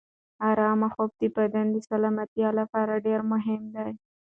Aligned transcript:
ارامه 0.49 0.87
خوب 0.93 1.11
د 1.21 1.23
بدن 1.37 1.65
د 1.71 1.77
سلامتیا 1.89 2.49
لپاره 2.59 3.03
ډېر 3.07 3.19
مهم 3.33 3.61
دی. 3.75 3.89